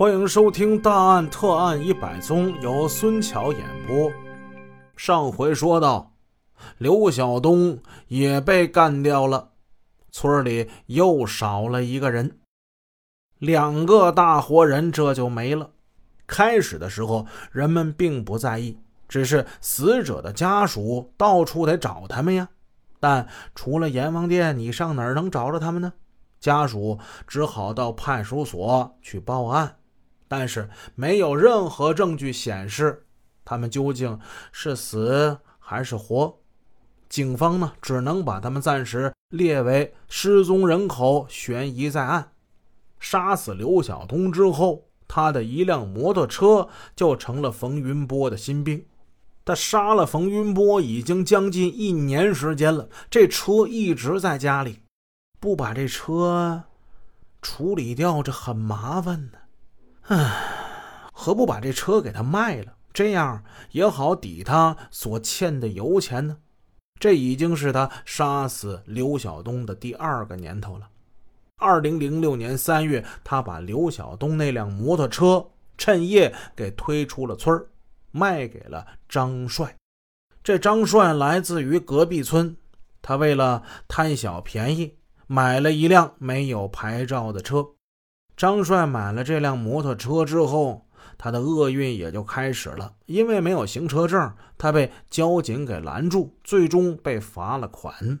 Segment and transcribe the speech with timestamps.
[0.00, 4.10] 欢迎收听《大案特案一百宗》，由孙桥演播。
[4.96, 6.14] 上回说到，
[6.78, 9.50] 刘晓东也被干掉了，
[10.10, 12.38] 村里又少了一个人，
[13.36, 15.68] 两个大活人这就没了。
[16.26, 22.48] 开始的时候，人们并不在意，只是死者的家属到处得找他们呀。
[22.98, 25.92] 但除了阎王殿，你上哪儿能找着他们呢？
[26.40, 29.76] 家属只好到派出所去报案。
[30.30, 33.04] 但是没有任何证据显示
[33.44, 34.16] 他们究竟
[34.52, 36.38] 是死还是活，
[37.08, 42.30] 警方呢只能把他们暂时列为失踪人口，悬疑在案。
[43.00, 48.86] 杀死刘晓东之后，他的一辆摩托车就成了冯云波的心病。
[49.44, 54.78] 他杀了冯云波已经将近一年时间了，这车一直在家里，
[55.40, 56.62] 不把这车
[57.42, 59.39] 处理掉，这很麻烦呢。
[60.10, 60.18] 唉，
[61.12, 62.74] 何不把这车给他卖了？
[62.92, 66.36] 这样也好抵他所欠的油钱呢。
[66.98, 70.88] 这已经是他杀死刘晓东的第二个年头了。
[71.58, 75.46] 二零零六年三月，他把刘晓东那辆摩托车
[75.78, 77.64] 趁夜给推出了村
[78.10, 79.76] 卖给了张帅。
[80.42, 82.56] 这张帅来自于隔壁村，
[83.00, 84.96] 他为了贪小便宜，
[85.28, 87.64] 买了一辆没有牌照的车。
[88.40, 90.86] 张帅买了这辆摩托车之后，
[91.18, 92.90] 他的厄运也就开始了。
[93.04, 98.18] 因为没有行车证，他被交警给拦住，最终被罚了款。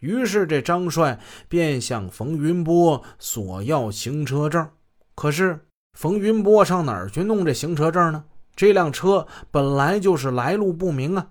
[0.00, 4.66] 于是，这张帅便向冯云波索要行车证。
[5.14, 5.66] 可是，
[5.98, 8.24] 冯云波上哪儿去弄这行车证呢？
[8.56, 11.28] 这辆车本来就是来路不明啊！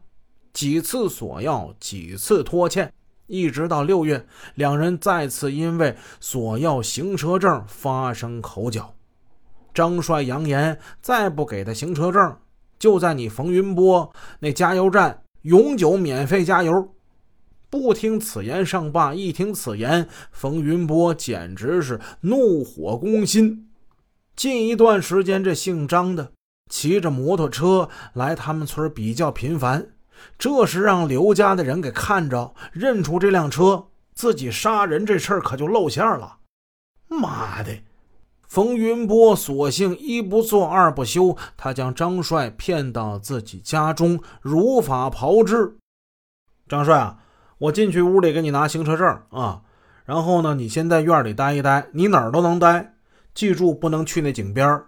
[0.53, 2.93] 几次索要，几次拖欠。
[3.31, 8.93] 一直到六月，两人再次因为索要行车证发生口角。
[9.73, 12.37] 张帅扬言，再不给他行车证，
[12.77, 16.93] 就在你冯云波那加油站永久免费加油。
[17.69, 23.69] 不听此言，上罢；一听此言，冯云波简直是怒火攻心。
[24.35, 26.33] 近一段时间，这姓张的
[26.69, 29.87] 骑着摩托车来他们村比较频繁。
[30.37, 36.37] 这是让刘家的人给看着，认出这辆车，自己杀人这事儿可就露馅了。
[37.07, 37.71] 妈的！
[38.47, 45.77] 冯云波索性一不做二不休，他将张帅骗到自己家中，如法炮制。
[46.67, 47.19] 张帅啊，
[47.57, 49.61] 我进去屋里给你拿行车证啊，
[50.03, 52.95] 然后呢，你先在院里待一待，你哪儿都能待，
[53.33, 54.83] 记住不能去那井边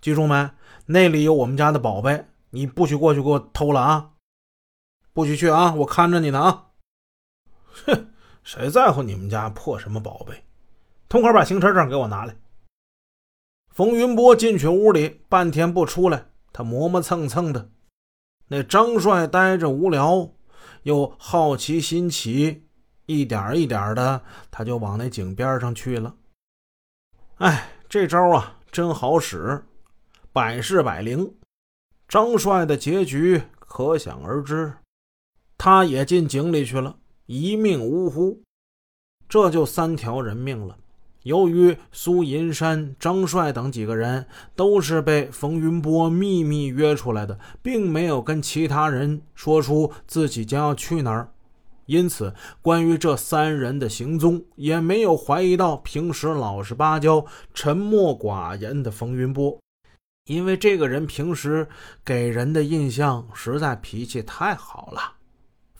[0.00, 0.50] 记住没？
[0.86, 4.11] 那里有我们家的宝贝，你不许过去给我偷了啊！
[5.12, 5.74] 不许去啊！
[5.74, 6.70] 我看着你呢啊！
[7.86, 8.12] 哼，
[8.42, 10.44] 谁在乎你们家破什么宝贝？
[11.08, 12.34] 痛快把行车证给我拿来！
[13.68, 17.70] 冯云波进去屋里，半天不出来，他磨磨蹭蹭的。
[18.48, 20.30] 那张帅呆着无聊，
[20.84, 22.66] 又好奇心起，
[23.06, 26.14] 一点一点的，他就往那井边上去了。
[27.36, 29.64] 哎，这招啊，真好使，
[30.32, 31.34] 百试百灵。
[32.08, 34.74] 张帅的结局可想而知。
[35.64, 36.96] 他也进井里去了，
[37.26, 38.42] 一命呜呼，
[39.28, 40.76] 这就三条人命了。
[41.22, 51.30] 由于苏银山、张帅等几个人都是被冯云波秘密约出来的，并没有跟其他人说出自己将要去哪儿，
[51.86, 57.24] 因此关于这三人的行踪，也没有怀疑到平时老实巴交、
[57.54, 59.56] 沉默寡言的冯云波，
[60.24, 61.68] 因为这个人平时
[62.04, 65.21] 给人的印象实在脾气太好了。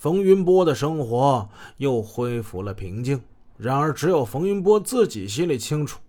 [0.02, 3.22] 冯云波的生活又恢复了平静，
[3.56, 6.00] 然而只有冯云波自己心里清楚，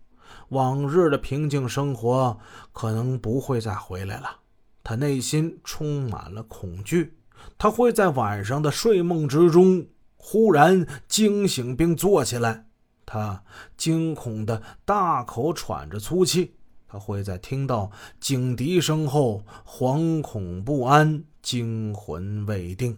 [0.50, 2.36] 往日的平静生活
[2.72, 4.38] 可能不会再回来了。
[4.84, 7.14] 他内心充满了恐惧，
[7.56, 9.86] 他会在晚上的睡梦之中
[10.18, 12.66] 忽然惊醒并坐起来，
[13.06, 13.44] 他
[13.78, 16.56] 惊恐的大口喘着粗气，
[16.88, 22.98] 他会在听到警笛声后惶恐不安，惊魂未定。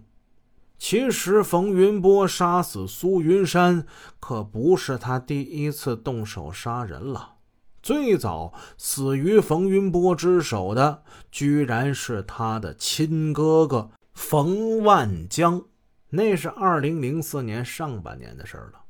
[0.77, 3.86] 其实，冯云波杀死苏云山
[4.19, 7.36] 可不是他第一次动手杀人了。
[7.81, 15.63] 最早死于冯云波之手的，居然是他的亲哥哥冯万江。
[16.10, 18.81] 那是二零零四年上半年的事了。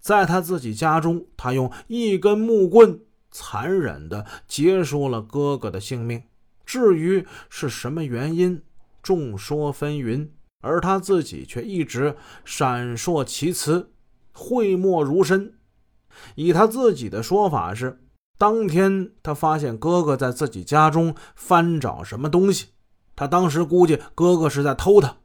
[0.00, 3.00] 在他自己家中，他用一根木棍
[3.30, 6.22] 残忍地结束了哥哥的性命。
[6.66, 8.62] 至于是什么原因，
[9.02, 10.28] 众说纷纭。
[10.64, 13.90] 而他自己却一直闪烁其词，
[14.32, 15.54] 讳莫如深。
[16.34, 18.00] 以他自己的说法是，
[18.38, 22.68] 当天，他发现哥哥在自己家中翻找什么东西，
[23.14, 25.18] 他当时估计哥哥是在偷他。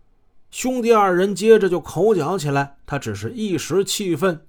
[0.51, 4.45] 兄弟二人接着就口角起来，他只是一时气愤，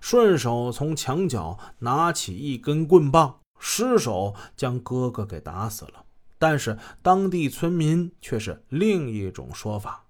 [0.00, 6.04] 顺手从墙角拿起一根棍棒，失手将哥哥给打死了。
[6.38, 10.04] 但是当地村民却是另一种说法。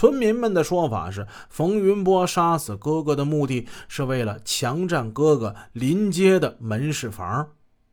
[0.00, 7.50] 村民们的说法是，冯云波杀死哥哥的目的是为了强占哥哥临街的门市房。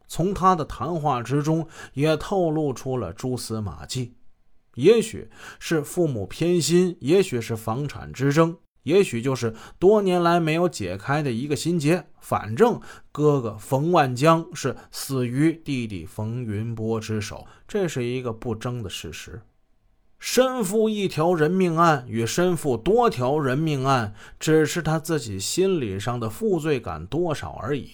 [0.08, 4.14] 从他的谈话之中也透露出了蛛丝马迹，
[4.76, 12.08] 也许是父母偏心，也许是房产之争，也许就是多年来没有解开的一个心结。
[12.22, 12.80] 反正
[13.12, 19.42] 哥哥冯万江是死于弟弟冯云波之手，这是一个不争的事实。
[20.20, 27.92] 身负一条人命案与身负多条人命案，只是他自己心理上的负罪感多少而已。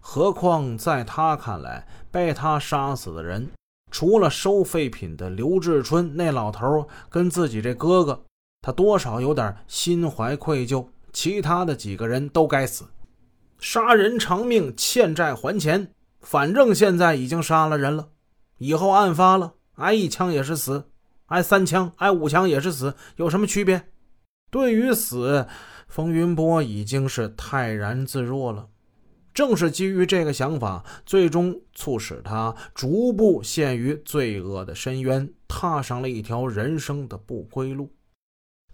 [0.00, 3.50] 何况在他看来，被他杀死的人，
[3.90, 8.24] 除了收废品的刘志春那老头跟自己这哥哥，
[8.60, 10.86] 他多少有点心怀愧疚。
[11.12, 12.86] 其他的几个人都该死，
[13.58, 15.90] 杀人偿命，欠债还钱。
[16.20, 18.08] 反正现在已经杀了人了，
[18.56, 20.84] 以后案发了，挨一枪也是死。
[21.32, 23.88] 挨三枪，挨五枪也是死，有什么区别？
[24.50, 25.46] 对于死，
[25.88, 28.68] 冯云波已经是泰然自若了。
[29.32, 37.90] 正是基于这个想法，最终促使他逐步陷于罪恶的深渊，踏上了一条人生的不归路。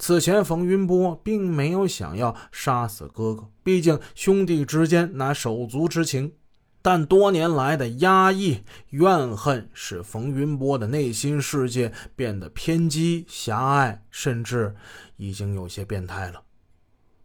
[0.01, 6.33] 此前，冯云波并没有想要杀死哥哥，毕竟兄弟之间拿手足之情。
[6.81, 14.75] 但多年来的压抑、怨恨，使冯云波的内心世界变得偏激、狭隘，甚至
[15.17, 16.43] 已经有些变态了。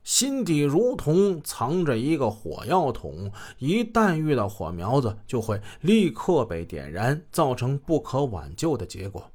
[0.03, 9.31] 心底如同藏着一个火药桶，一旦遇到火苗子，就会立刻被点燃，造成不可挽救的结果。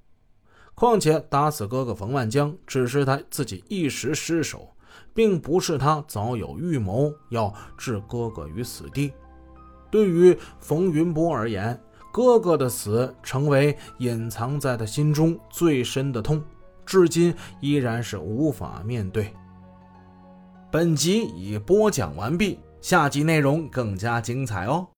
[0.74, 4.68] 况且，打死哥哥冯万江只是他自己一时失手，
[5.14, 9.12] 并不是他早有预谋要置哥哥于死地。
[9.90, 11.80] 对于冯云波而言，
[12.12, 16.42] 哥哥的死成为隐藏在他心中最深的痛，
[16.84, 19.32] 至今依然是无法面对。
[20.72, 24.88] 本集已播讲完毕，下集内容更加精彩哦。